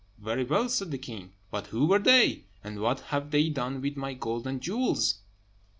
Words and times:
"Very 0.17 0.43
well," 0.43 0.67
said 0.67 0.89
the 0.89 0.97
king; 0.97 1.33
"but 1.51 1.67
who 1.67 1.85
were 1.85 1.99
they? 1.99 2.45
and 2.63 2.79
what 2.79 3.01
have 3.01 3.29
they 3.29 3.49
done 3.49 3.81
with 3.81 3.95
my 3.95 4.15
gold 4.15 4.47
and 4.47 4.59
jewels?" 4.59 5.19